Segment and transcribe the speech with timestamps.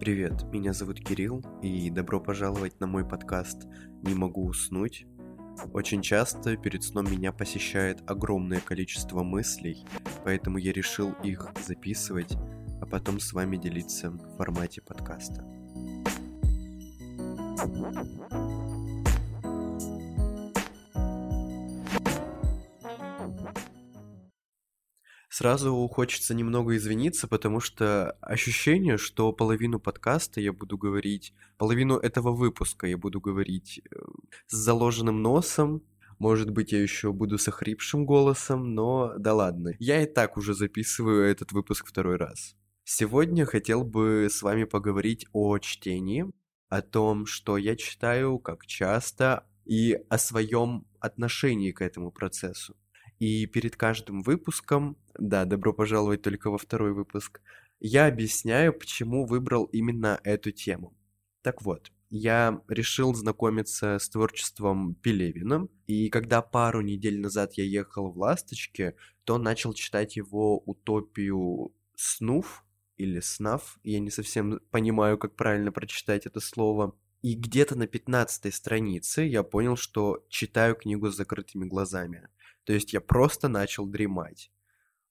[0.00, 3.66] Привет, меня зовут Кирилл, и добро пожаловать на мой подкаст
[4.02, 5.06] «Не могу уснуть».
[5.74, 9.84] Очень часто перед сном меня посещает огромное количество мыслей,
[10.24, 12.34] поэтому я решил их записывать,
[12.80, 15.44] а потом с вами делиться в формате подкаста.
[25.40, 32.30] Сразу хочется немного извиниться, потому что ощущение, что половину подкаста я буду говорить, половину этого
[32.30, 33.96] выпуска я буду говорить э,
[34.48, 35.82] с заложенным носом,
[36.18, 39.72] может быть, я еще буду с охрипшим голосом, но да ладно.
[39.78, 42.54] Я и так уже записываю этот выпуск второй раз.
[42.84, 46.26] Сегодня хотел бы с вами поговорить о чтении,
[46.68, 52.76] о том, что я читаю, как часто, и о своем отношении к этому процессу.
[53.20, 57.42] И перед каждым выпуском, да, добро пожаловать только во второй выпуск,
[57.78, 60.96] я объясняю, почему выбрал именно эту тему.
[61.42, 68.10] Так вот, я решил знакомиться с творчеством Пелевина, и когда пару недель назад я ехал
[68.10, 72.64] в Ласточке, то начал читать его «Утопию снув»
[72.96, 76.96] или «снав», я не совсем понимаю, как правильно прочитать это слово.
[77.22, 82.28] И где-то на 15 странице я понял, что читаю книгу с закрытыми глазами.
[82.64, 84.50] То есть я просто начал дремать.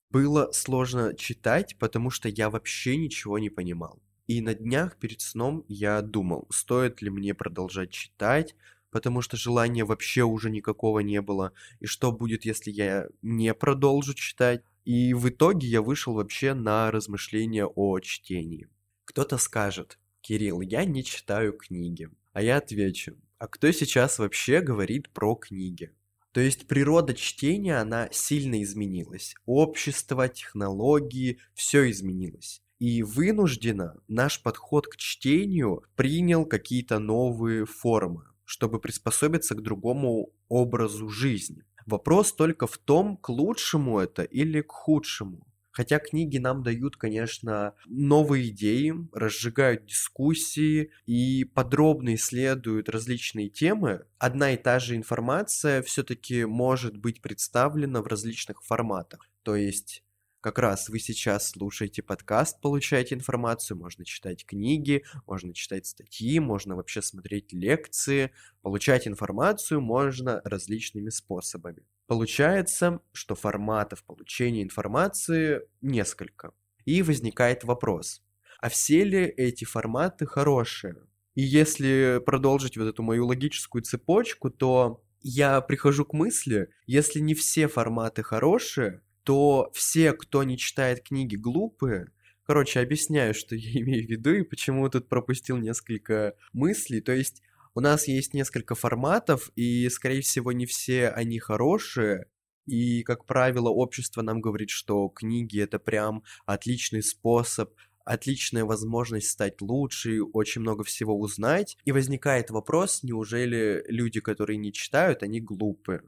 [0.09, 4.01] Было сложно читать, потому что я вообще ничего не понимал.
[4.27, 8.55] И на днях перед сном я думал, стоит ли мне продолжать читать,
[8.91, 11.53] потому что желания вообще уже никакого не было.
[11.79, 14.63] И что будет, если я не продолжу читать?
[14.85, 18.67] И в итоге я вышел вообще на размышления о чтении.
[19.05, 22.09] Кто-то скажет, Кирилл, я не читаю книги.
[22.33, 25.91] А я отвечу, а кто сейчас вообще говорит про книги?
[26.31, 29.33] То есть природа чтения, она сильно изменилась.
[29.45, 32.61] Общество, технологии, все изменилось.
[32.77, 41.09] И вынужденно наш подход к чтению принял какие-то новые формы, чтобы приспособиться к другому образу
[41.09, 41.65] жизни.
[41.85, 45.48] Вопрос только в том, к лучшему это или к худшему.
[45.79, 54.51] Хотя книги нам дают, конечно, новые идеи, разжигают дискуссии и подробно исследуют различные темы, одна
[54.51, 59.29] и та же информация все-таки может быть представлена в различных форматах.
[59.43, 60.03] То есть
[60.41, 66.75] как раз вы сейчас слушаете подкаст, получаете информацию, можно читать книги, можно читать статьи, можно
[66.75, 68.31] вообще смотреть лекции,
[68.61, 71.85] получать информацию можно различными способами.
[72.09, 76.53] Получается, что форматов получения информации несколько.
[76.83, 78.23] И возникает вопрос,
[78.59, 80.95] а все ли эти форматы хорошие?
[81.35, 87.35] И если продолжить вот эту мою логическую цепочку, то я прихожу к мысли, если не
[87.35, 92.07] все форматы хорошие, то все, кто не читает книги, глупые.
[92.43, 97.01] Короче, объясняю, что я имею в виду и почему тут пропустил несколько мыслей.
[97.01, 97.43] То есть
[97.79, 102.25] у нас есть несколько форматов, и, скорее всего, не все они хорошие.
[102.65, 107.73] И, как правило, общество нам говорит, что книги— это прям отличный способ
[108.03, 111.77] отличная возможность стать лучше, очень много всего узнать.
[111.85, 116.01] И возникает вопрос, неужели люди, которые не читают, они глупые?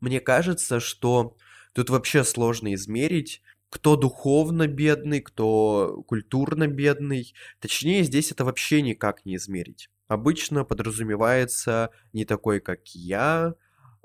[0.00, 1.36] Мне кажется, что
[1.72, 7.34] Тут вообще сложно измерить, кто духовно бедный, кто культурно бедный.
[7.60, 9.88] Точнее, здесь это вообще никак не измерить.
[10.12, 13.54] Обычно подразумевается не такой, как я,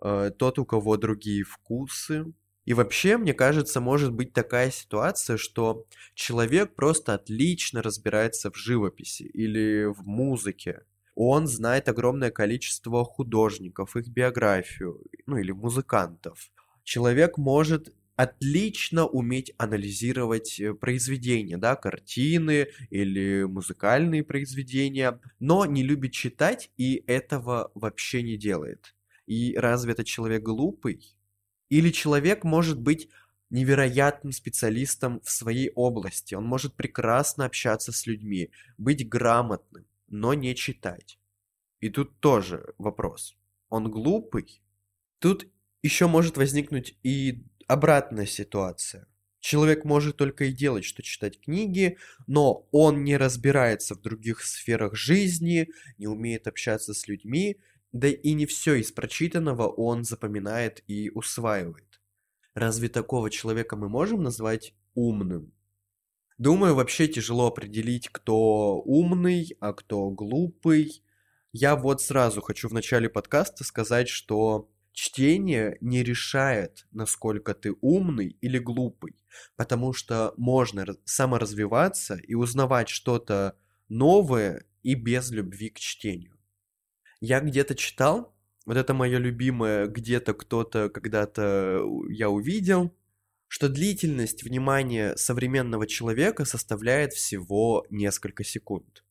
[0.02, 2.34] э, тот, у кого другие вкусы.
[2.64, 5.86] И вообще, мне кажется, может быть такая ситуация, что
[6.16, 10.86] человек просто отлично разбирается в живописи или в музыке.
[11.16, 16.52] Он знает огромное количество художников, их биографию, ну или музыкантов
[16.88, 26.14] человек может отлично уметь анализировать э, произведения, да, картины или музыкальные произведения, но не любит
[26.14, 28.96] читать и этого вообще не делает.
[29.28, 31.16] И разве это человек глупый?
[31.70, 33.08] Или человек может быть
[33.52, 40.56] невероятным специалистом в своей области, он может прекрасно общаться с людьми, быть грамотным, но не
[40.56, 41.20] читать.
[41.80, 43.38] И тут тоже вопрос.
[43.70, 44.62] Он глупый?
[45.20, 45.48] Тут
[45.84, 49.08] еще может возникнуть и обратная ситуация.
[49.40, 54.96] Человек может только и делать, что читать книги, но он не разбирается в других сферах
[54.96, 57.58] жизни, не умеет общаться с людьми,
[57.92, 62.02] да и не все из прочитанного он запоминает и усваивает.
[62.54, 65.54] Разве такого человека мы можем назвать умным?
[66.38, 71.04] Думаю, вообще тяжело определить, кто умный, а кто глупый.
[71.52, 78.36] Я вот сразу хочу в начале подкаста сказать, что Чтение не решает, насколько ты умный
[78.42, 79.16] или глупый,
[79.56, 83.56] потому что можно саморазвиваться и узнавать что-то
[83.90, 86.36] новое и без любви к чтению.
[87.22, 88.36] Я где-то читал,
[88.66, 92.92] вот это мое любимое, где-то кто-то когда-то я увидел,
[93.48, 99.04] что длительность внимания современного человека составляет всего несколько секунд.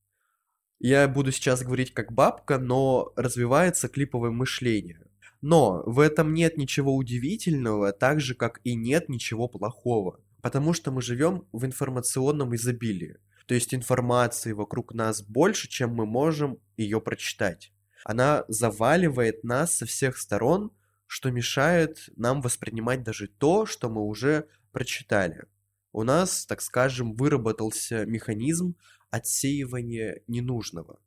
[0.81, 5.06] Я буду сейчас говорить как бабка, но развивается клиповое мышление.
[5.41, 10.21] Но в этом нет ничего удивительного, так же как и нет ничего плохого.
[10.43, 13.19] Потому что мы живем в информационном изобилии.
[13.47, 17.73] То есть информации вокруг нас больше, чем мы можем ее прочитать.
[18.05, 20.73] Она заваливает нас со всех сторон,
[21.07, 25.45] что мешает нам воспринимать даже то, что мы уже прочитали.
[25.93, 28.77] У нас, так скажем, выработался механизм
[29.11, 30.99] отсеивания ненужного.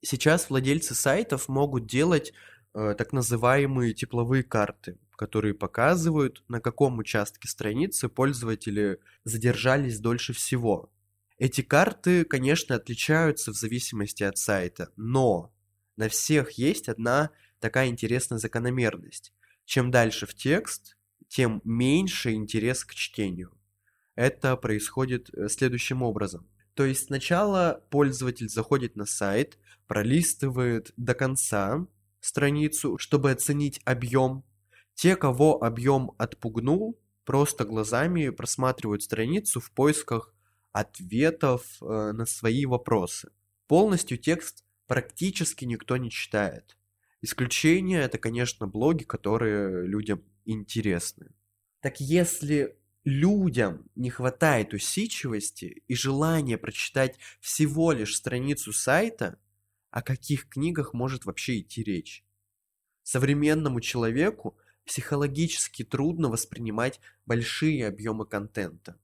[0.00, 2.32] Сейчас владельцы сайтов могут делать
[2.72, 10.90] так называемые тепловые карты, которые показывают, на каком участке страницы пользователи задержались дольше всего.
[11.38, 15.52] Эти карты, конечно, отличаются в зависимости от сайта, но
[15.96, 17.30] на всех есть одна
[17.60, 19.32] такая интересная закономерность.
[19.64, 20.96] Чем дальше в текст,
[21.28, 23.52] тем меньше интерес к чтению.
[24.14, 26.48] Это происходит э, следующим образом.
[26.74, 31.86] То есть сначала пользователь заходит на сайт, пролистывает до конца
[32.22, 34.44] страницу, чтобы оценить объем.
[34.94, 40.34] Те, кого объем отпугнул, просто глазами просматривают страницу в поисках
[40.72, 43.30] ответов э, на свои вопросы.
[43.66, 46.76] Полностью текст практически никто не читает.
[47.20, 51.34] Исключение это, конечно, блоги, которые людям интересны.
[51.80, 59.38] Так если людям не хватает усидчивости и желания прочитать всего лишь страницу сайта,
[59.92, 62.24] о каких книгах может вообще идти речь?
[63.02, 64.56] Современному человеку
[64.86, 68.98] психологически трудно воспринимать большие объемы контента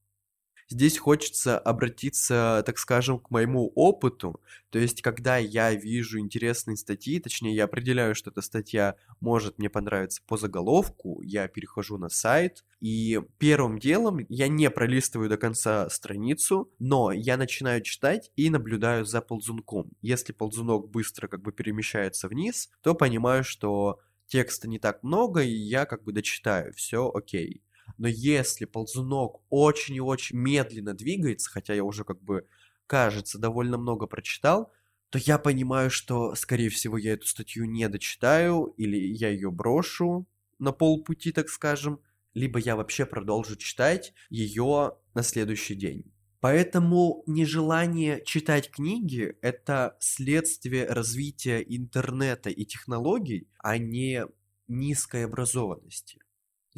[0.68, 4.40] здесь хочется обратиться, так скажем, к моему опыту.
[4.70, 9.70] То есть, когда я вижу интересные статьи, точнее, я определяю, что эта статья может мне
[9.70, 15.88] понравиться по заголовку, я перехожу на сайт, и первым делом я не пролистываю до конца
[15.88, 19.90] страницу, но я начинаю читать и наблюдаю за ползунком.
[20.02, 25.50] Если ползунок быстро как бы перемещается вниз, то понимаю, что текста не так много, и
[25.50, 27.62] я как бы дочитаю, все окей.
[27.98, 32.46] Но если ползунок очень и очень медленно двигается, хотя я уже как бы,
[32.86, 34.72] кажется, довольно много прочитал,
[35.10, 40.26] то я понимаю, что, скорее всего, я эту статью не дочитаю, или я ее брошу
[40.58, 42.00] на полпути, так скажем,
[42.34, 46.12] либо я вообще продолжу читать ее на следующий день.
[46.40, 54.24] Поэтому нежелание читать книги– это следствие развития интернета и технологий, а не
[54.68, 56.20] низкой образованности.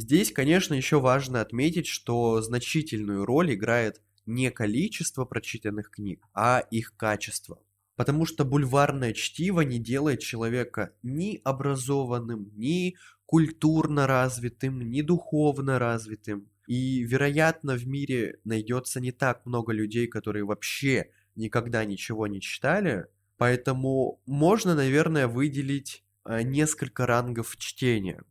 [0.00, 6.96] Здесь, конечно, еще важно отметить, что значительную роль играет не количество прочитанных книг, а их
[6.96, 7.62] качество.
[7.96, 16.48] Потому что бульварное чтиво не делает человека ни образованным, ни культурно развитым, ни духовно развитым.
[16.66, 23.04] И, вероятно, в мире найдется не так много людей, которые вообще никогда ничего не читали.
[23.36, 28.24] Поэтому можно, наверное, выделить э, несколько рангов чтения.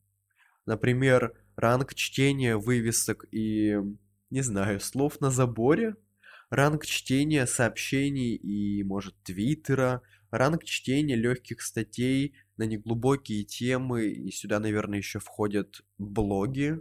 [0.66, 3.78] Например, ранг чтения вывесок и,
[4.30, 5.96] не знаю, слов на заборе,
[6.50, 10.02] ранг чтения сообщений и, может, твиттера,
[10.32, 16.80] ранг чтения легких статей на неглубокие темы, и сюда, наверное, еще входят блоги,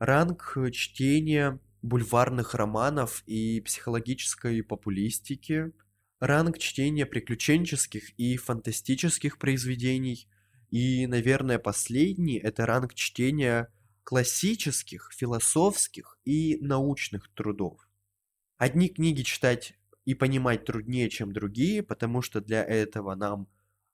[0.00, 5.72] ранг чтения бульварных романов и психологической популистики,
[6.18, 10.28] ранг чтения приключенческих и фантастических произведений,
[10.70, 13.68] и, наверное, последний– это ранг чтения
[14.04, 17.78] классических, философских и научных трудов.
[18.58, 23.48] Одни книги читать и понимать труднее, чем другие, потому что для этого нам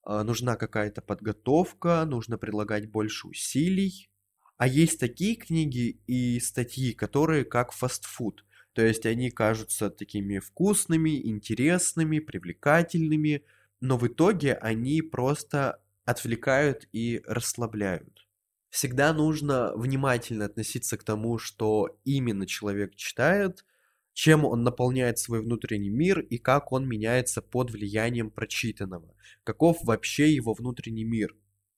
[0.07, 4.11] э, нужна какая-то подготовка, нужно прилагать больше усилий.
[4.57, 8.45] А есть такие книги и статьи, которые как фастфуд.
[8.73, 13.45] То есть они кажутся такими вкусными, интересными, привлекательными,
[13.81, 18.28] но в итоге они просто отвлекают и расслабляют.
[18.71, 23.65] Всегда нужно внимательно относиться к тому, что именно человек читает,
[24.13, 30.35] чем он наполняет свой внутренний мир и как он меняется под влиянием прочитанного, каков вообще
[30.35, 31.35] его внутренний мир.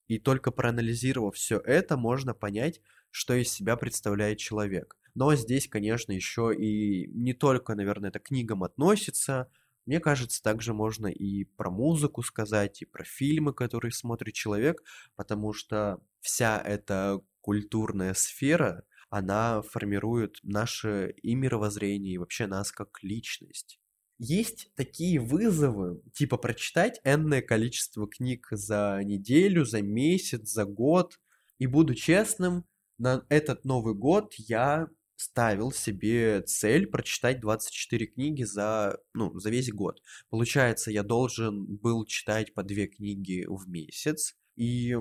[0.09, 2.81] И только проанализировав все это, можно понять,
[3.11, 4.97] что из себя представляет человек.
[5.15, 9.49] Но здесь, конечно, еще и не только, наверное, это к книгам относится,
[9.87, 14.83] мне кажется, также можно и про музыку сказать, и про фильмы, которые смотрит человек,
[15.17, 23.03] потому что вся эта культурная сфера, она формирует наше и мировоззрение, и вообще нас как
[23.03, 23.81] личность.
[24.19, 31.19] есть такие вызовы, типа прочитать энное количество книг за неделю, за месяц, за год.
[31.59, 32.67] И буду честным,
[32.99, 39.71] на этот Новый год я ставил себе цель прочитать 24 книги за, ну, за весь
[39.73, 40.01] год.
[40.31, 44.35] Получается, я должен был читать по две книги в месяц.
[44.57, 44.97] И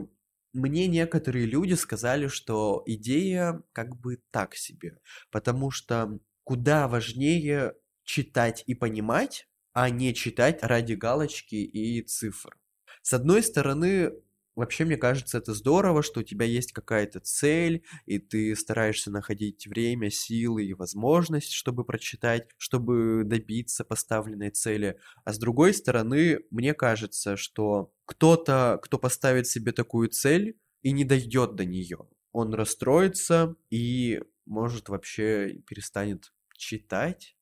[0.53, 4.99] мне некоторые люди сказали, что идея как бы так себе,
[5.31, 12.57] потому что куда важнее читать и понимать, а не читать ради галочки и цифр.
[13.01, 14.11] С одной стороны,
[14.59, 19.65] Вообще, мне кажется, это здорово, что у тебя есть какая-то цель, и ты стараешься находить
[19.67, 24.99] время, силы и возможность, чтобы прочитать, чтобы добиться поставленной цели.
[25.23, 31.05] А с другой стороны, мне кажется, что кто-то, кто поставит себе такую цель и не
[31.05, 37.37] дойдет до нее, он расстроится и, может, вообще перестанет читать.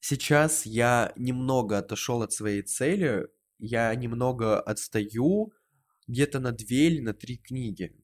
[0.00, 3.28] Сейчас я немного отошел от своей цели,
[3.60, 5.52] я немного отстаю,
[6.10, 7.94] где-то на две или на три книги.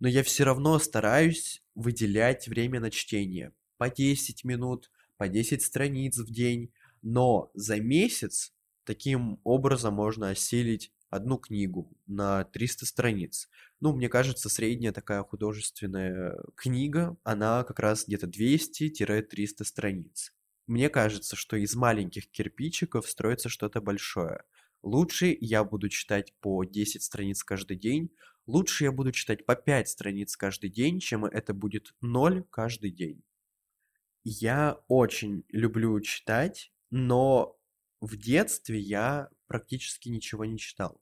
[0.00, 3.52] Но я все равно стараюсь выделять время на чтение.
[3.78, 6.72] По 10 минут, по 10 страниц в день.
[7.02, 8.52] Но за месяц
[8.84, 13.48] таким образом можно осилить одну книгу на 300 страниц.
[13.80, 20.32] Ну, мне кажется, средняя такая художественная книга, она как раз где-то 200-300 страниц.
[20.66, 24.44] Мне кажется, что из маленьких кирпичиков строится что-то большое.
[24.82, 28.10] Лучше я буду читать по 10 страниц каждый день,
[28.46, 33.22] лучше я буду читать по 5 страниц каждый день, чем это будет 0 каждый день.
[34.24, 37.56] Я очень люблю читать, но
[38.00, 41.00] в детстве я практически ничего не читал.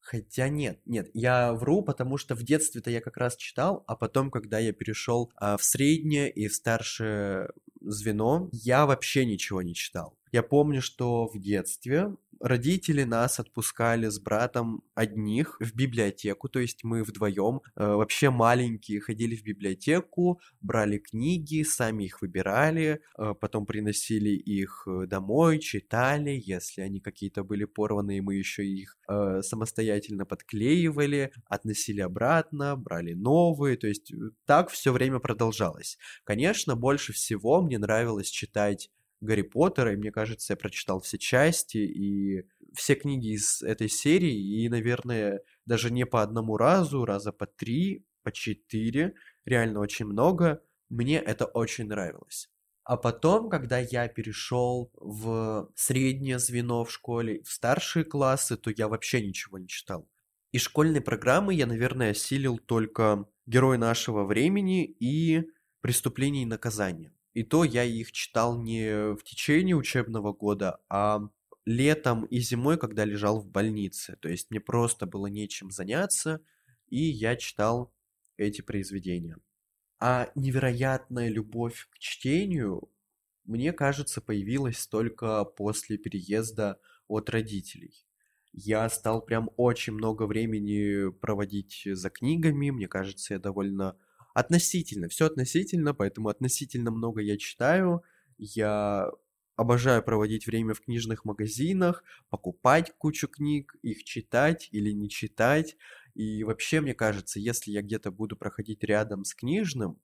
[0.00, 4.30] Хотя нет, нет, я вру, потому что в детстве-то я как раз читал, а потом,
[4.30, 10.16] когда я перешел а, в среднее и в старшее звено, я вообще ничего не читал.
[10.36, 16.84] Я помню, что в детстве родители нас отпускали с братом одних в библиотеку, то есть
[16.84, 23.64] мы вдвоем, э, вообще маленькие, ходили в библиотеку, брали книги, сами их выбирали, э, потом
[23.64, 30.26] приносили их э, домой, читали, если они какие-то были порванные, мы еще их э, самостоятельно
[30.26, 35.96] подклеивали, относили обратно, брали новые, то есть э, так все время продолжалось.
[36.24, 38.90] Конечно, больше всего мне нравилось читать
[39.26, 44.62] Гарри Поттера, и мне кажется, я прочитал все части и все книги из этой серии,
[44.62, 49.14] и, наверное, даже не по одному разу, раза по три, по четыре,
[49.44, 50.62] реально очень много.
[50.88, 52.48] Мне это очень нравилось.
[52.84, 58.86] А потом, когда я перешел в среднее звено в школе, в старшие классы, то я
[58.86, 60.08] вообще ничего не читал.
[60.52, 67.12] И школьной программы я, наверное, осилил только «Герой нашего времени» и «Преступление и наказание».
[67.36, 71.20] И то я их читал не в течение учебного года, а
[71.66, 74.16] летом и зимой, когда лежал в больнице.
[74.22, 76.40] То есть мне просто было нечем заняться,
[76.88, 77.92] и я читал
[78.38, 79.36] эти произведения.
[79.98, 82.90] А невероятная любовь к чтению,
[83.44, 88.06] мне кажется, появилась только после переезда от родителей.
[88.54, 93.98] Я стал прям очень много времени проводить за книгами, мне кажется, я довольно
[94.36, 98.02] Относительно, все относительно, поэтому относительно много я читаю.
[98.36, 99.10] Я
[99.56, 105.76] обожаю проводить время в книжных магазинах, покупать кучу книг, их читать или не читать.
[106.14, 109.98] И вообще, мне кажется, если я где-то буду проходить рядом с книжным,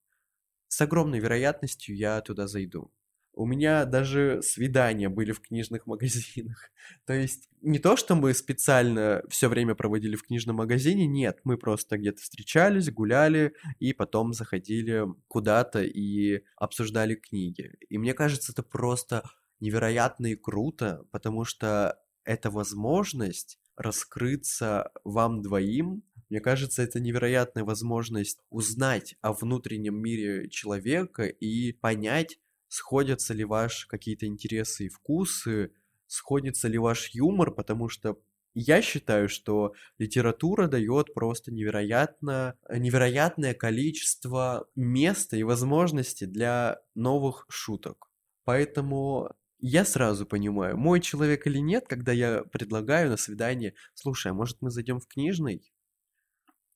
[0.68, 2.92] с огромной вероятностью я туда зайду.
[3.34, 6.70] У меня даже свидания были в книжных магазинах.
[7.06, 11.56] То есть не то, что мы специально все время проводили в книжном магазине, нет, мы
[11.56, 17.72] просто где-то встречались, гуляли и потом заходили куда-то и обсуждали книги.
[17.88, 19.22] И мне кажется, это просто
[19.60, 26.02] невероятно и круто, потому что это возможность раскрыться вам двоим.
[26.28, 32.38] Мне кажется, это невероятная возможность узнать о внутреннем мире человека и понять,
[32.72, 35.72] сходятся ли ваши какие-то интересы и вкусы,
[36.06, 38.18] сходится ли ваш юмор, потому что
[38.54, 48.10] я считаю, что литература дает просто невероятно, невероятное количество места и возможностей для новых шуток.
[48.44, 54.34] Поэтому я сразу понимаю, мой человек или нет, когда я предлагаю на свидание, слушай, а
[54.34, 55.70] может мы зайдем в книжный?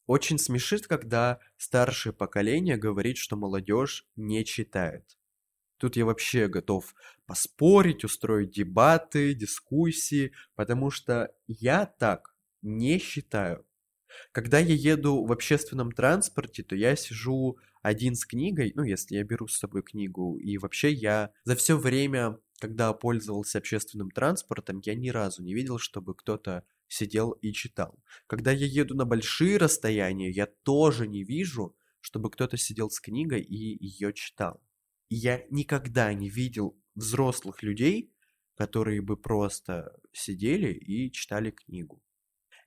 [0.06, 5.16] Очень смешит, когда старшее поколение говорит, что молодежь не читает.
[5.78, 6.94] Тут я вообще готов
[7.26, 13.66] поспорить, устроить дебаты, дискуссии, потому что я так не считаю.
[14.32, 19.24] Когда я еду в общественном транспорте, то я сижу один с книгой, ну, если я
[19.24, 24.94] беру с собой книгу, и вообще я за все время когда пользовался общественным транспортом, я
[24.94, 27.98] ни разу не видел, чтобы кто-то сидел и читал.
[28.26, 33.42] Когда я еду на большие расстояния, я тоже не вижу, чтобы кто-то сидел с книгой
[33.42, 34.60] и ее читал.
[35.08, 38.12] Я никогда не видел взрослых людей,
[38.56, 42.02] которые бы просто сидели и читали книгу.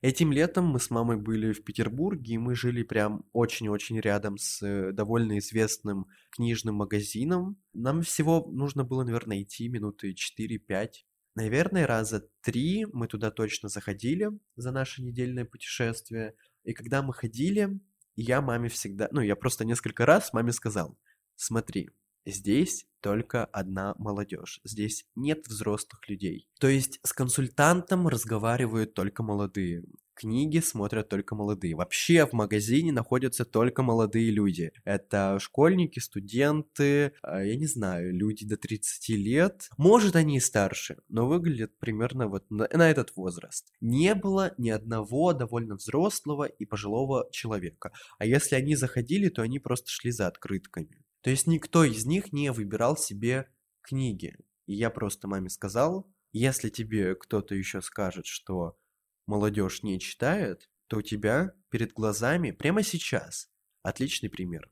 [0.02, 4.62] Этим летом мы с мамой были в Петербурге, и мы жили прям очень-очень рядом с
[4.62, 7.60] э, довольно известным книжным магазином.
[7.74, 10.88] Нам всего нужно было, наверное, идти минуты 4-5.
[11.34, 16.34] Наверное, раза три мы туда точно заходили за наше недельное путешествие.
[16.64, 17.78] И когда мы ходили,
[18.16, 19.08] я маме всегда...
[19.12, 20.98] Ну, я просто несколько раз маме сказал,
[21.36, 21.90] смотри,
[22.26, 24.60] Здесь только одна молодежь.
[24.64, 26.48] Здесь нет взрослых людей.
[26.58, 29.84] То есть с консультантом разговаривают только молодые.
[30.20, 31.74] Книги смотрят только молодые.
[31.74, 34.70] Вообще в магазине находятся только молодые люди.
[34.84, 39.70] Это школьники, студенты, а, я не знаю, люди до 30 лет.
[39.78, 43.72] Может, они и старше, но выглядят примерно вот на, на этот возраст.
[43.80, 47.92] Не было ни одного довольно взрослого и пожилого человека.
[48.18, 51.02] А если они заходили, то они просто шли за открытками.
[51.22, 53.50] То есть никто из них не выбирал себе
[53.82, 54.36] книги.
[54.66, 58.78] И я просто маме сказал, если тебе кто-то еще скажет, что
[59.26, 63.50] молодежь не читает, то у тебя перед глазами прямо сейчас
[63.82, 64.70] отличный пример.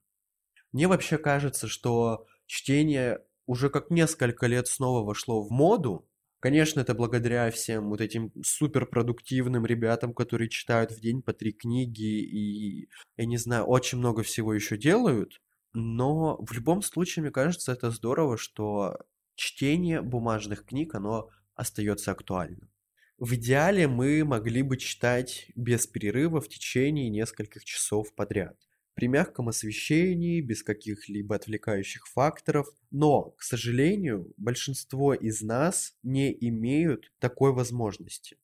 [0.72, 6.08] Мне вообще кажется, что чтение уже как несколько лет снова вошло в моду.
[6.40, 12.22] Конечно, это благодаря всем вот этим суперпродуктивным ребятам, которые читают в день по три книги
[12.22, 15.40] и, я не знаю, очень много всего еще делают.
[15.72, 18.98] Но в любом случае, мне кажется, это здорово, что
[19.34, 22.70] чтение бумажных книг, оно остается актуальным.
[23.18, 28.56] В идеале мы могли бы читать без перерыва в течение нескольких часов подряд.
[28.94, 32.68] При мягком освещении, без каких-либо отвлекающих факторов.
[32.90, 38.38] Но, к сожалению, большинство из нас не имеют такой возможности.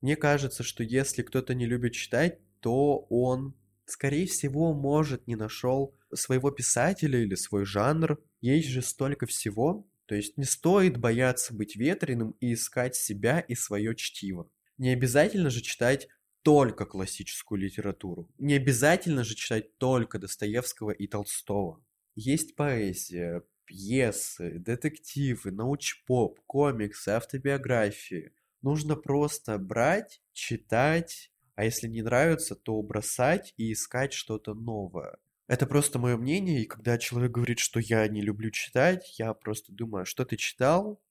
[0.00, 3.54] Мне кажется, что если кто-то не любит читать, то он
[3.86, 8.22] скорее всего, может, не нашел своего писателя или свой жанр.
[8.40, 9.86] Есть же столько всего.
[10.06, 14.50] То есть не стоит бояться быть ветреным и искать себя и свое чтиво.
[14.78, 16.08] Не обязательно же читать
[16.42, 18.28] только классическую литературу.
[18.38, 21.84] Не обязательно же читать только Достоевского и Толстого.
[22.14, 28.32] Есть поэзия, пьесы, детективы, научпоп, комиксы, автобиографии.
[28.60, 35.16] Нужно просто брать, читать а если не нравится, то бросать и искать что-то новое.
[35.48, 39.72] Это просто мое мнение, и когда человек говорит, что я не люблю читать, я просто
[39.72, 41.02] думаю, что ты читал,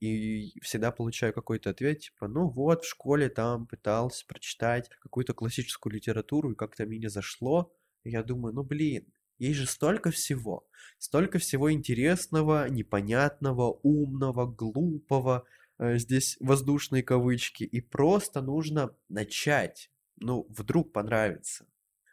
[0.00, 5.92] и всегда получаю какой-то ответ, типа, ну вот, в школе там пытался прочитать какую-то классическую
[5.92, 7.72] литературу, и как-то мне не зашло.
[8.04, 10.66] И я думаю, ну блин, есть же столько всего,
[10.98, 15.44] столько всего интересного, непонятного, умного, глупого,
[15.78, 19.90] здесь воздушные кавычки, и просто нужно начать.
[20.16, 21.66] Ну, вдруг понравится.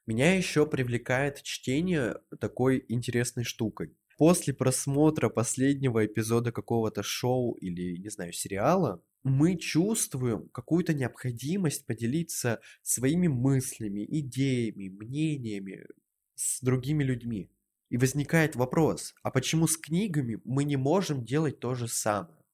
[0.06, 3.98] Меня еще привлекает чтение такой интересной штукой.
[4.18, 12.62] После просмотра последнего эпизода какого-то шоу или, не знаю, сериала, мы чувствуем какую-то необходимость поделиться
[12.84, 15.88] своими мыслями, идеями, мнениями
[16.36, 17.50] с другими людьми.
[17.90, 22.45] И возникает вопрос, а почему с книгами мы не можем делать то же самое?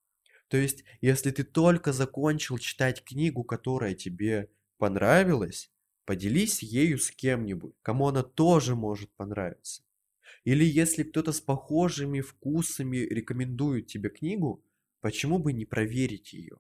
[0.51, 5.71] То есть, если ты только закончил читать книгу, которая тебе понравилась,
[6.03, 9.83] поделись ею с кем-нибудь, кому она тоже может понравиться.
[10.43, 14.61] Или если кто-то с похожими вкусами рекомендует тебе книгу,
[14.99, 16.57] почему бы не проверить ее?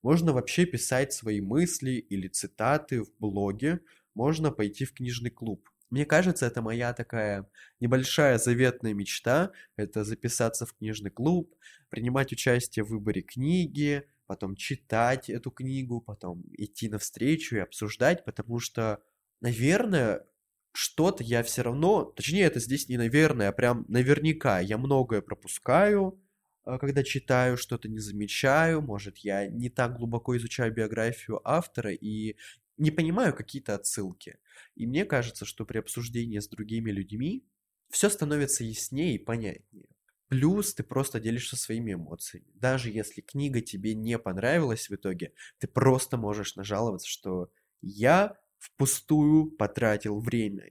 [0.00, 3.80] Можно вообще писать свои мысли или цитаты в блоге,
[4.14, 5.68] можно пойти в книжный клуб.
[5.90, 7.50] Мне кажется, это моя такая
[7.80, 11.54] небольшая заветная мечта, это записаться в книжный клуб,
[11.88, 18.60] принимать участие в выборе книги, потом читать эту книгу, потом идти навстречу и обсуждать, потому
[18.60, 19.02] что,
[19.40, 20.24] наверное,
[20.72, 24.60] что-то я все равно, точнее, это здесь не наверное, а прям наверняка.
[24.60, 26.20] Я многое пропускаю,
[26.64, 32.36] а, когда читаю, что-то не замечаю, может, я не так глубоко изучаю биографию автора и
[32.80, 34.38] не понимаю какие-то отсылки.
[34.74, 37.44] И мне кажется, что при обсуждении с другими людьми
[37.90, 39.88] все становится яснее и понятнее.
[40.28, 42.46] Плюс ты просто делишься своими эмоциями.
[42.54, 49.50] Даже если книга тебе не понравилась в итоге, ты просто можешь нажаловаться, что я впустую
[49.50, 50.70] потратил время.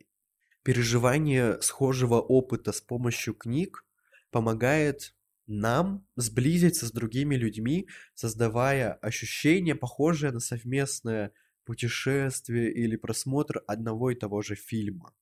[0.63, 3.85] Переживание схожего опыта с помощью книг
[4.31, 5.13] помогает
[5.45, 11.33] нам сблизиться с другими людьми, создавая ощущение, похожее на совместное
[11.69, 15.13] путешествие или просмотр одного и того же фильма.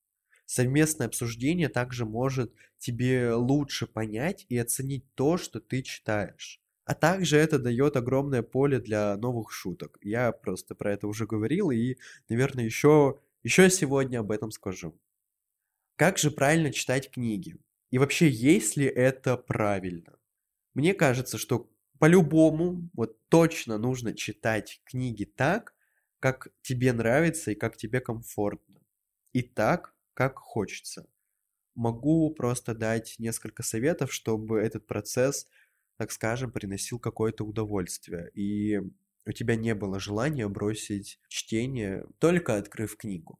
[0.46, 6.58] Совместное обсуждение также может тебе лучше понять и оценить то, что ты читаешь.
[6.86, 9.98] А также это дает огромное поле для новых шуток.
[10.00, 11.98] Я просто про это уже говорил и,
[12.30, 14.98] наверное, еще, еще сегодня об этом скажу.
[15.96, 17.58] Как же правильно читать книги?
[17.90, 20.18] И вообще, есть ли это правильно?
[20.72, 25.74] Мне кажется, что по-любому, вот точно нужно читать книги так,
[26.20, 28.80] как тебе нравится и как тебе комфортно.
[29.32, 31.06] И так, как хочется.
[31.74, 35.46] Могу просто дать несколько советов, чтобы этот процесс,
[35.96, 38.30] так скажем, приносил какое-то удовольствие.
[38.34, 38.80] И
[39.26, 43.38] у тебя не было желания бросить чтение, только открыв книгу.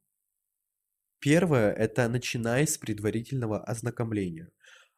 [1.19, 4.51] Первое– это начинай с предварительного ознакомления.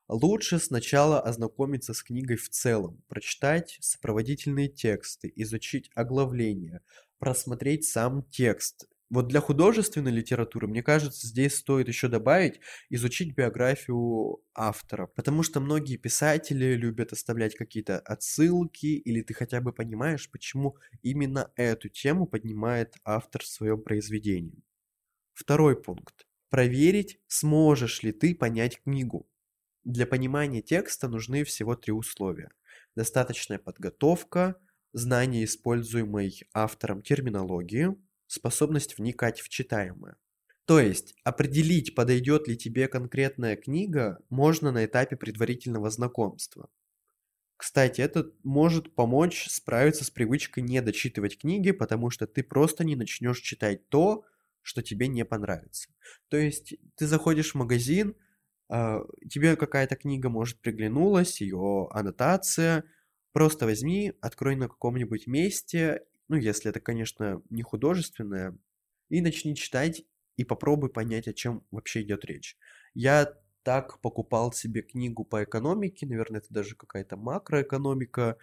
[0.07, 6.83] Лучше сначала ознакомиться с книгой в целом, прочитать сопроводительные тексты, изучить оглавление,
[7.21, 8.89] просмотреть сам текст.
[9.11, 15.59] Вот для художественной литературы, мне кажется, здесь стоит еще добавить изучить биографию автора, потому что
[15.59, 22.27] многие писатели любят оставлять какие-то отсылки, или ты хотя бы понимаешь, почему именно эту тему
[22.27, 24.63] поднимает автор в своем произведении.
[25.35, 26.29] Второй пункт.
[26.49, 29.29] Проверить, сможешь ли ты понять книгу.
[29.83, 32.51] Для понимания текста нужны всего три условия.
[32.95, 34.57] Достаточная подготовка,
[34.92, 40.16] знание используемой автором терминологии, способность вникать в читаемое.
[40.64, 46.68] То есть определить, подойдет ли тебе конкретная книга, можно на этапе предварительного знакомства.
[47.57, 52.96] Кстати, это может помочь справиться с привычкой не дочитывать книги, потому что ты просто не
[52.96, 54.24] начнешь читать то,
[54.62, 55.90] что тебе не понравится.
[56.29, 58.14] То есть ты заходишь в магазин,
[58.68, 62.85] а, тебе какая-то книга может приглянулась, ее аннотация,
[63.33, 68.57] просто возьми, открой на каком-нибудь месте, ну, если это, конечно, не художественное,
[69.09, 70.05] и начни читать,
[70.37, 72.57] и попробуй понять, о чем вообще идет речь.
[72.95, 78.38] Я так покупал себе книгу по экономике, наверное, это даже какая-то макроэкономика,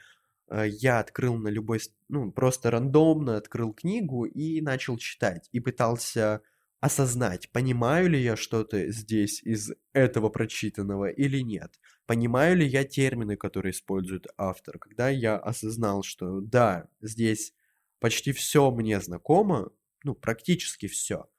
[0.50, 5.50] Э, я открыл на любой, ну, просто рандомно открыл книгу и начал читать.
[5.52, 6.42] И пытался
[6.80, 11.80] осознать, понимаю ли я что-то здесь из этого прочитанного или нет.
[12.08, 14.80] Понимаю ли я термины, которые использует автор.
[14.80, 17.54] Когда я осознал, что да, здесь
[18.00, 19.72] почти все мне знакомо,
[20.04, 21.30] ну, практически все,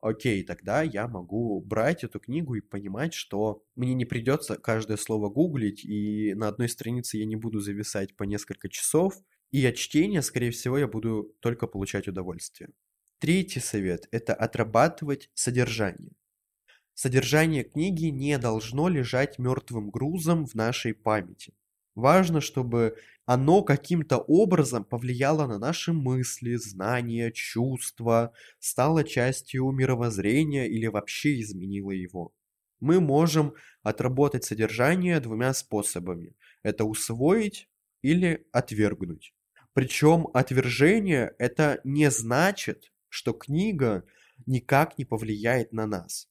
[0.00, 5.28] окей, тогда я могу брать эту книгу и понимать, что мне не придется каждое слово
[5.28, 9.14] гуглить, и на одной странице я не буду зависать по несколько часов,
[9.52, 12.70] и от чтения, скорее всего, я буду только получать удовольствие.
[13.18, 16.12] Третий совет– это отрабатывать содержание.
[16.98, 21.52] Содержание книги не должно лежать мертвым грузом в нашей памяти.
[21.94, 30.86] Важно, чтобы оно каким-то образом повлияло на наши мысли, знания, чувства, стало частью мировоззрения или
[30.86, 32.32] вообще изменило его.
[32.80, 36.34] Мы можем отработать содержание двумя способами.
[36.62, 37.68] Это усвоить
[38.00, 39.34] или отвергнуть.
[39.74, 44.06] Причем отвержение это не значит, что книга
[44.46, 46.30] никак не повлияет на нас.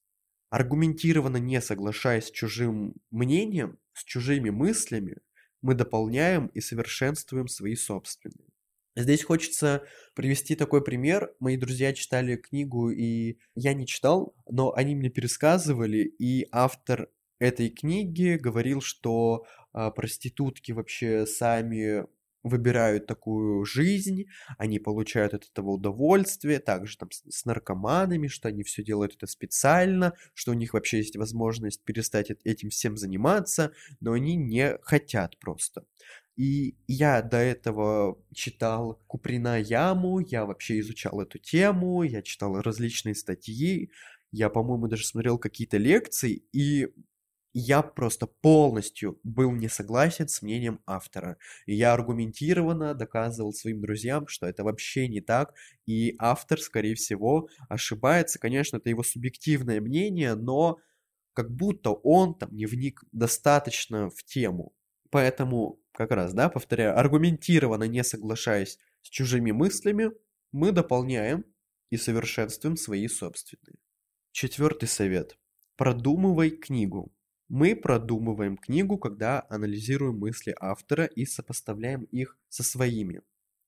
[0.50, 5.18] Аргументированно не соглашаясь с чужим мнением, с чужими мыслями,
[5.62, 8.48] мы дополняем и совершенствуем свои собственные.
[8.94, 11.34] Здесь хочется привести такой пример.
[11.38, 17.68] Мои друзья читали книгу, и я не читал, но они мне пересказывали, и автор этой
[17.68, 22.06] книги говорил, что а, проститутки вообще сами
[22.48, 24.26] выбирают такую жизнь,
[24.58, 30.14] они получают от этого удовольствие, также там с, наркоманами, что они все делают это специально,
[30.34, 35.84] что у них вообще есть возможность перестать этим всем заниматься, но они не хотят просто.
[36.36, 43.14] И я до этого читал Куприна Яму, я вообще изучал эту тему, я читал различные
[43.14, 43.90] статьи,
[44.32, 46.88] я, по-моему, даже смотрел какие-то лекции, и
[47.58, 51.38] я просто полностью был не согласен с мнением автора.
[51.64, 55.54] И я аргументированно доказывал своим друзьям, что это вообще не так,
[55.86, 58.38] и автор, скорее всего, ошибается.
[58.38, 60.78] Конечно, это его субъективное мнение, но
[61.32, 64.74] как будто он там не вник достаточно в тему.
[65.10, 70.10] Поэтому, как раз, да, повторяю, аргументированно не соглашаясь с чужими мыслями,
[70.52, 71.46] мы дополняем
[71.88, 73.78] и совершенствуем свои собственные.
[74.32, 75.38] Четвертый совет.
[75.76, 77.15] Продумывай книгу.
[77.48, 83.22] Мы продумываем книгу, когда анализируем мысли автора и сопоставляем их со своими.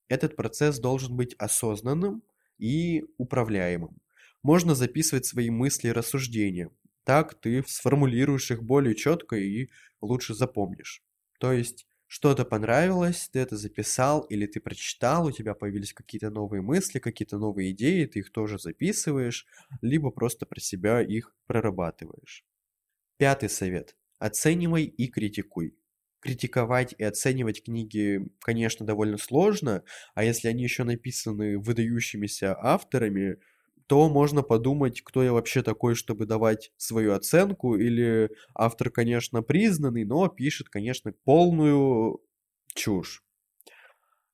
[0.09, 2.23] Этот процесс должен быть осознанным
[2.57, 3.97] и управляемым.
[4.43, 6.71] Можно записывать свои мысли и рассуждения.
[7.05, 9.69] Так ты сформулируешь их более четко и
[10.01, 11.01] лучше запомнишь.
[11.39, 16.61] То есть что-то понравилось, ты это записал или ты прочитал, у тебя появились какие-то новые
[16.61, 19.45] мысли, какие-то новые идеи, ты их тоже записываешь,
[19.81, 22.43] либо просто про себя их прорабатываешь.
[23.19, 23.97] Пятый совет.
[24.17, 25.75] Оценивай и критикуй.
[26.21, 29.83] критиковать и оценивать книги, конечно, довольно сложно,
[30.15, 33.37] а если они еще написаны выдающимися авторами,
[33.87, 40.05] то можно подумать, кто я вообще такой, чтобы давать свою оценку, или автор, конечно, признанный,
[40.05, 42.21] но пишет, конечно, полную
[42.75, 43.23] чушь.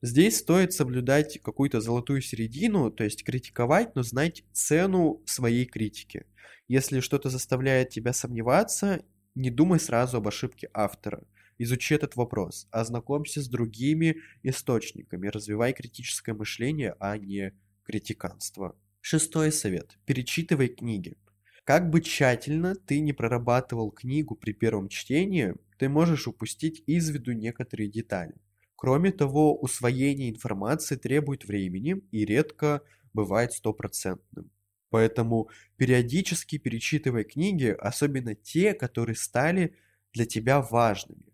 [0.06, 6.28] Здесь стоит соблюдать какую-то золотую середину, то есть критиковать, но знать цену своей критики.
[6.68, 11.24] Если что-то заставляет тебя сомневаться, не думай сразу об ошибке автора.
[11.58, 18.76] Изучи этот вопрос, ознакомься с другими источниками, развивай критическое мышление, а не критиканство.
[19.02, 19.98] Шестой совет.
[20.06, 21.18] Перечитывай книги.
[21.64, 27.32] Как бы тщательно ты не прорабатывал книгу при первом чтении, ты можешь упустить из виду
[27.32, 28.36] некоторые детали.
[28.86, 34.52] Кроме того, усвоение информации требует времени и редко бывает стопроцентным.
[34.92, 39.76] Поэтому периодически перечитывай книги, особенно те, которые стали
[40.14, 41.34] для тебя важными.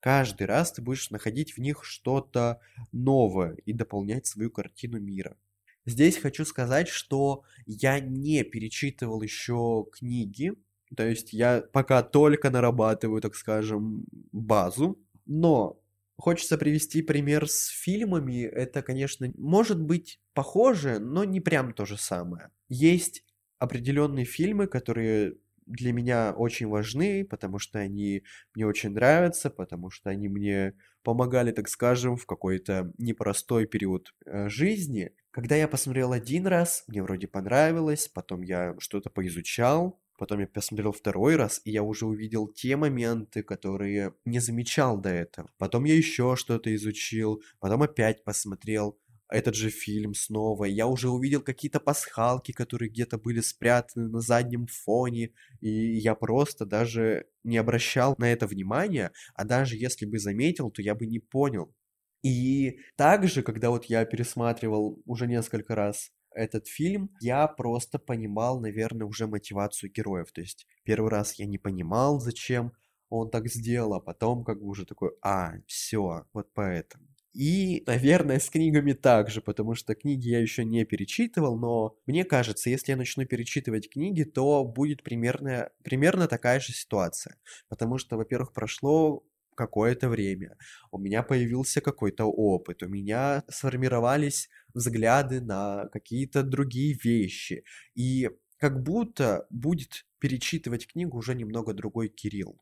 [0.00, 2.60] Каждый раз ты будешь находить в них что-то
[2.92, 5.38] новое и дополнять свою картину мира.
[5.86, 10.52] Здесь хочу сказать, что я не перечитывал еще книги,
[10.94, 15.80] то есть я пока только нарабатываю, так скажем, базу, но
[16.20, 18.44] хочется привести пример с фильмами.
[18.44, 22.50] Это, конечно, может быть похоже, но не прям то же самое.
[22.68, 23.24] Есть
[23.58, 30.10] определенные фильмы, которые для меня очень важны, потому что они мне очень нравятся, потому что
[30.10, 35.12] они мне помогали, так скажем, в какой-то непростой период э, жизни.
[35.30, 40.92] Когда я посмотрел один раз, мне вроде понравилось, потом я что-то поизучал, потом я посмотрел
[40.92, 45.50] второй раз, и я уже увидел те моменты, которые не замечал до этого.
[45.58, 48.98] Потом я еще что-то изучил, потом опять посмотрел
[49.30, 50.66] этот же фильм снова.
[50.66, 56.66] Я уже увидел какие-то пасхалки, которые где-то были спрятаны на заднем фоне, и я просто
[56.66, 61.18] даже не обращал на это внимания, а даже если бы заметил, то я бы не
[61.18, 61.74] понял.
[62.22, 69.06] И также, когда вот я пересматривал уже несколько раз этот фильм, я просто понимал, наверное,
[69.06, 70.32] уже мотивацию героев.
[70.32, 72.72] То есть первый раз я не понимал, зачем
[73.08, 77.06] он так сделал, а потом как бы уже такой, а, все, вот поэтому.
[77.32, 82.70] И, наверное, с книгами также, потому что книги я еще не перечитывал, но мне кажется,
[82.70, 87.36] если я начну перечитывать книги, то будет примерно, примерно такая же ситуация.
[87.68, 89.24] Потому что, во-первых, прошло
[89.60, 90.56] какое-то время,
[90.90, 97.64] у меня появился какой-то опыт, у меня сформировались взгляды на какие-то другие вещи.
[97.94, 102.58] И как будто будет перечитывать книгу уже немного другой Кирилл.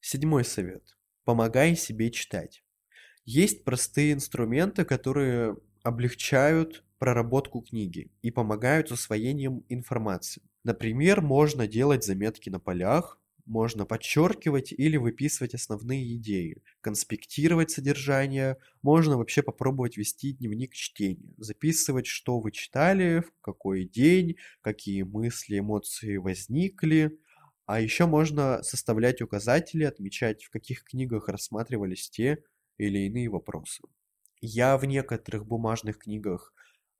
[0.00, 0.98] Седьмой совет.
[1.24, 2.62] Помогай себе читать.
[3.24, 10.42] Есть простые инструменты, которые облегчают проработку книги и помогают усвоением информации.
[10.62, 19.16] Например, можно делать заметки на полях, можно подчеркивать или выписывать основные идеи, конспектировать содержание, можно
[19.18, 26.16] вообще попробовать вести дневник чтения, записывать, что вы читали, в какой день, какие мысли, эмоции
[26.16, 27.18] возникли.
[27.66, 32.44] А еще можно составлять указатели, отмечать, в каких книгах рассматривались те
[32.78, 33.82] или иные вопросы.
[34.40, 36.52] Я в некоторых бумажных книгах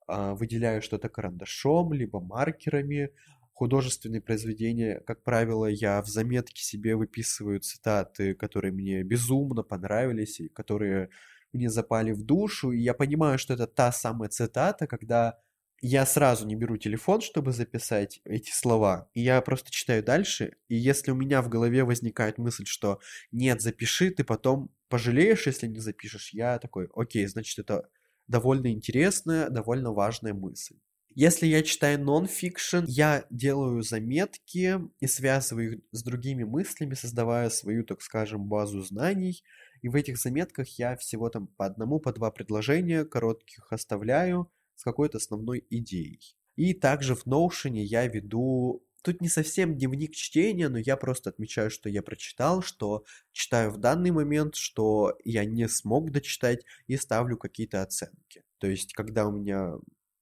[0.07, 3.11] а, выделяю что-то карандашом, либо маркерами.
[3.55, 10.49] Художественные произведения, как правило, я в заметке себе выписываю цитаты, которые мне безумно понравились, и
[10.49, 11.09] которые
[11.53, 15.39] мне запали в душу, и я понимаю, что это та самая цитата, когда
[15.81, 20.75] я сразу не беру телефон, чтобы записать эти слова, и я просто читаю дальше, и
[20.75, 22.99] если у меня в голове возникает мысль, что
[23.31, 27.87] нет, запиши, ты потом пожалеешь, если не запишешь, я такой, окей, значит, это
[28.27, 30.75] довольно интересная, довольно важная мысль.
[31.17, 37.85] Если я читаю нон-фикшн, я делаю заметки и связываю их с другими мыслями, создавая свою,
[37.85, 39.41] так скажем, базу знаний.
[39.81, 44.83] И в этих заметках я всего там по одному, по два предложения коротких оставляю, с
[44.83, 46.35] какой-то основной идеей.
[46.57, 51.69] И также в Notion я веду Тут не совсем дневник чтения, но я просто отмечаю,
[51.69, 57.37] что я прочитал, что читаю в данный момент, что я не смог дочитать и ставлю
[57.37, 58.43] какие-то оценки.
[58.57, 59.75] То есть, когда у меня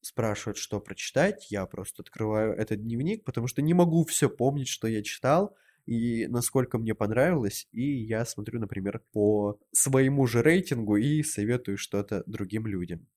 [0.04, 4.88] спрашивают, что прочитать, я просто открываю этот дневник, потому что не могу все помнить, что
[4.88, 11.24] я читал, и насколько мне понравилось, и я смотрю, например, по своему же рейтингу и
[11.24, 13.08] советую что-то другим людям.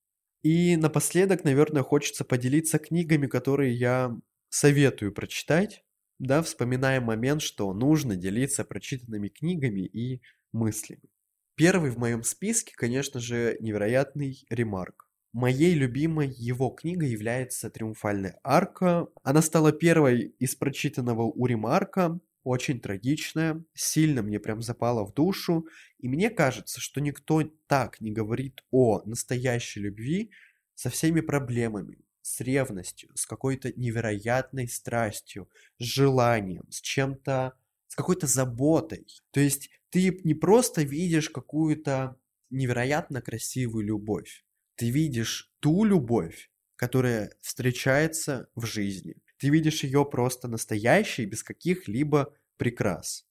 [0.43, 4.15] И напоследок, наверное, хочется поделиться книгами, которые я
[4.49, 5.83] советую прочитать,
[6.19, 10.21] да, вспоминая момент, что нужно делиться прочитанными книгами и
[10.51, 11.09] мыслями.
[11.55, 15.06] Первый в моем списке, конечно же, невероятный ремарк.
[15.33, 19.07] Моей любимой его книгой является «Триумфальная арка».
[19.23, 25.67] Она стала первой из прочитанного у ремарка, очень трагичная, сильно мне прям запала в душу,
[25.99, 30.31] и мне кажется, что никто так не говорит о настоящей любви
[30.73, 37.53] со всеми проблемами, с ревностью, с какой-то невероятной страстью, с желанием, с чем-то,
[37.87, 39.05] с какой-то заботой.
[39.31, 42.17] То есть ты не просто видишь какую-то
[42.49, 44.45] невероятно красивую любовь,
[44.77, 49.17] ты видишь ту любовь, которая встречается в жизни.
[49.39, 53.25] Ты видишь ее просто настоящей, без каких-либо прикрас.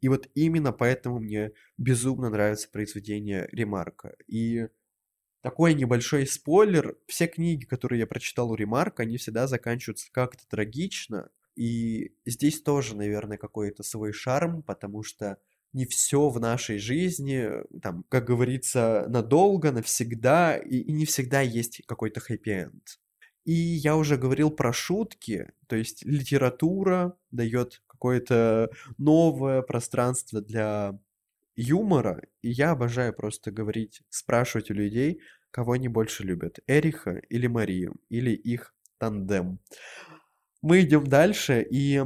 [0.00, 4.14] И вот именно поэтому мне безумно нравится произведение Ремарка.
[4.26, 4.68] И
[5.42, 6.96] такой небольшой спойлер.
[7.06, 11.30] Все книги, которые я прочитал у Ремарка, они всегда заканчиваются как-то трагично.
[11.56, 15.38] И здесь тоже, наверное, какой-то свой шарм, потому что
[15.74, 17.50] не все в нашей жизни,
[17.82, 23.00] там, как говорится, надолго, навсегда, и, и не всегда есть какой-то хэппи-энд.
[23.44, 30.98] И я уже говорил про шутки, то есть литература дает какое-то новое пространство для
[31.56, 37.46] юмора, и я обожаю просто говорить, спрашивать у людей, кого они больше любят, Эриха или
[37.48, 39.58] Марию, или их тандем.
[40.62, 42.04] Мы идем дальше, и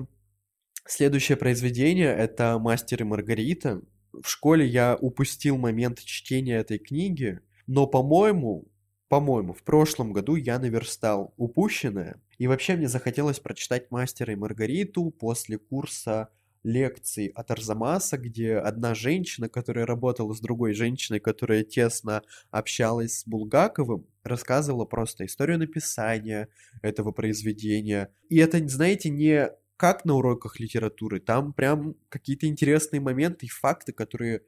[0.90, 3.82] Следующее произведение— это «Мастер и Маргарита».
[4.10, 8.68] В школе я упустил момент чтения этой книги, но, по-моему,
[9.10, 12.22] по-моему, в прошлом году я наверстал упущенное.
[12.38, 16.30] И вообще мне захотелось прочитать «Мастера и Маргариту» после курса
[16.62, 23.26] лекций от Арзамаса, где одна женщина, которая работала с другой женщиной, которая тесно общалась с
[23.26, 26.48] Булгаковым, рассказывала просто историю написания
[26.80, 28.10] этого произведения.
[28.30, 33.92] И это, знаете, не как на уроках литературы, там прям какие-то интересные моменты и факты,
[33.92, 34.42] которые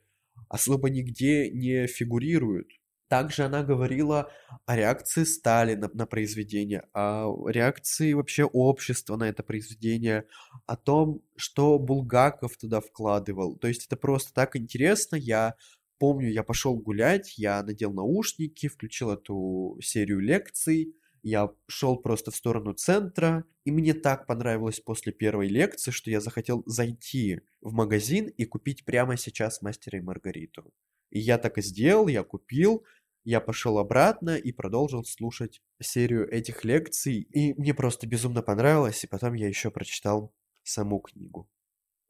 [0.49, 2.69] особо нигде не фигурируют.
[3.09, 4.31] Также она говорила
[4.67, 10.27] о реакции Сталина на произведение, о реакции вообще общества на это произведение,
[10.67, 13.57] о том, что Булгаков туда вкладывал.
[13.57, 15.15] То есть это просто так интересно.
[15.17, 15.55] Я
[15.99, 22.37] помню, я пошел гулять, я надел наушники, включил эту серию лекций, я шел просто в
[22.37, 28.27] сторону центра, и мне так понравилось после первой лекции, что я захотел зайти в магазин
[28.27, 30.73] и купить прямо сейчас «Мастера и Маргариту».
[31.11, 32.85] И я так и сделал, я купил,
[33.25, 39.07] я пошел обратно и продолжил слушать серию этих лекций, и мне просто безумно понравилось, и
[39.07, 41.49] потом я еще прочитал саму книгу.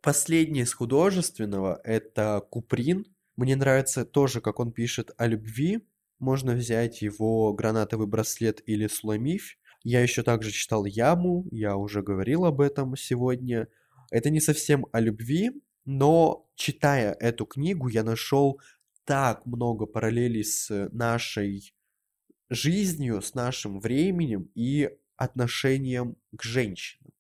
[0.03, 3.05] Последнее из художественного— это Куприн.
[3.37, 5.87] Мне нравится тоже, как он пишет о любви,
[6.21, 9.57] можно взять его гранатовый браслет или сломив.
[9.83, 13.69] Я еще также читал Яму, я уже говорил об этом сегодня.
[14.11, 15.51] Это не совсем о любви,
[15.85, 18.61] но читая эту книгу, я нашел
[19.05, 21.75] так много параллелей с нашей
[22.51, 27.13] жизнью, с нашим временем и отношением к женщинам.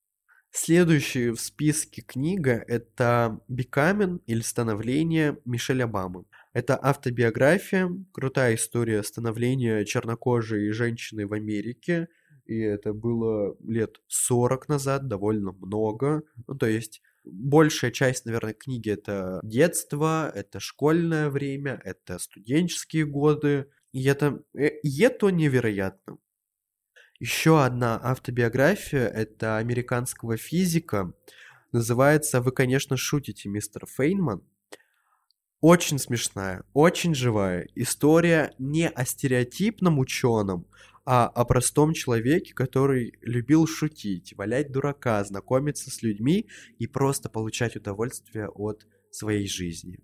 [0.52, 6.24] Следующая в списке книга– это «Бекамен» или «Становление» Мишель Обамы.
[6.52, 12.08] Это автобиография, крутая история становления чернокожей женщины в Америке.
[12.44, 16.22] И это было лет 40 назад, довольно много.
[16.48, 23.66] Ну, то есть большая часть, наверное, книги это детство, это школьное время, это студенческие годы.
[23.92, 26.18] И это, э, и это невероятно.
[27.20, 31.12] Еще одна автобиография это американского физика.
[31.70, 34.42] Называется «Вы, конечно, шутите, мистер Фейнман».
[35.60, 40.66] Очень смешная, очень живая история не о стереотипном ученом,
[41.04, 47.76] а о простом человеке, который любил шутить, валять дурака, знакомиться с людьми и просто получать
[47.76, 49.98] удовольствие от своей жизни.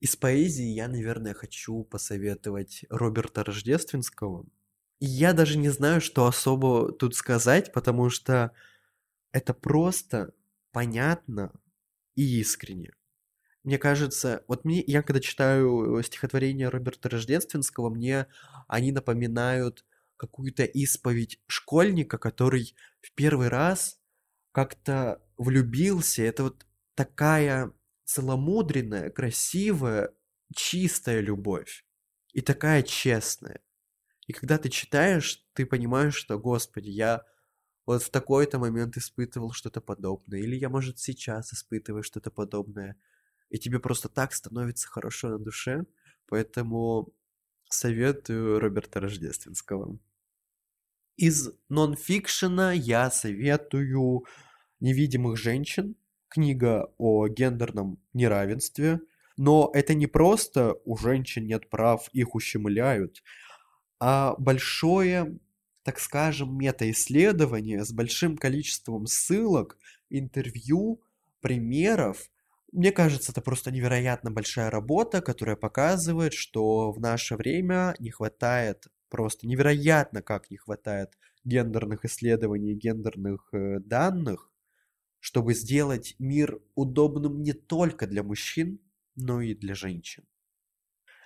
[0.00, 4.46] Из поэзии я, наверное, хочу посоветовать Роберта Рождественского.
[4.98, 8.52] Я даже не знаю, что особо тут сказать, потому что
[9.32, 10.32] это просто
[10.72, 11.52] понятно
[12.14, 12.92] и искренне.
[13.68, 18.26] Мне кажется, вот мне, я когда читаю стихотворения Роберта Рождественского, мне
[18.66, 19.84] они напоминают
[20.16, 24.00] какую-то исповедь школьника, который в первый раз
[24.52, 26.22] как-то влюбился.
[26.22, 26.64] Это вот
[26.94, 27.74] такая
[28.06, 30.14] целомудренная, красивая,
[30.56, 31.84] чистая любовь.
[32.32, 33.60] И такая честная.
[34.26, 37.22] И когда ты читаешь, ты понимаешь, что, господи, я
[37.84, 40.38] вот в такой-то момент испытывал что-то подобное.
[40.40, 42.96] Или я, может, сейчас испытываю что-то подобное
[43.50, 45.84] и тебе просто так становится хорошо на душе,
[46.26, 47.12] поэтому
[47.70, 49.98] советую Роберта Рождественского.
[51.16, 54.24] Из нонфикшена я советую
[54.80, 55.96] «Невидимых женщин»,
[56.28, 59.00] книга о гендерном неравенстве,
[59.36, 63.22] но это не просто у женщин нет прав, их ущемляют,
[63.98, 65.38] а большое,
[65.82, 69.78] так скажем, метаисследование с большим количеством ссылок,
[70.10, 71.02] интервью
[71.40, 72.30] примеров.
[72.72, 78.88] Мне кажется, это просто невероятно большая работа, которая показывает, что в наше время не хватает,
[79.08, 84.50] просто невероятно как не хватает гендерных исследований, гендерных э, данных,
[85.18, 88.80] чтобы сделать мир удобным не только для мужчин,
[89.16, 90.24] но и для женщин.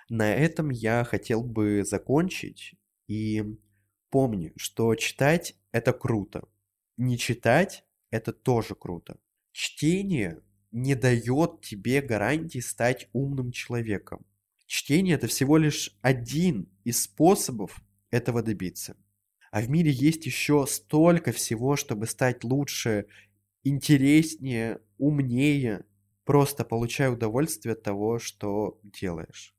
[0.09, 2.75] На этом я хотел бы закончить.
[3.07, 3.43] И
[4.09, 6.47] помни, что читать– это круто.
[6.97, 9.19] Не читать– это тоже круто.
[9.51, 10.41] Чтение
[10.73, 14.25] не дает тебе гарантии стать умным человеком.
[14.65, 18.97] Чтение– это всего лишь один из способов этого добиться.
[19.51, 23.05] А в мире есть еще столько всего, чтобы стать лучше,
[23.63, 25.85] интереснее, умнее.
[26.25, 29.55] Просто получай удовольствие от того, что делаешь.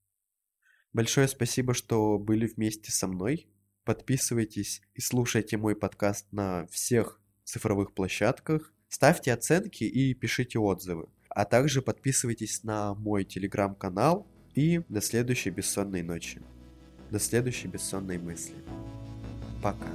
[0.93, 3.49] Большое спасибо, что были вместе со мной.
[3.85, 8.74] Подписывайтесь и слушайте мой подкаст на всех цифровых площадках.
[8.95, 11.09] Ставьте оценки и пишите отзывы.
[11.29, 14.25] А также подписывайтесь на мой телеграм-канал.
[14.55, 16.41] И до следующей бессонной ночи.
[17.11, 18.55] До следующей бессонной мысли.
[19.61, 19.89] Пока.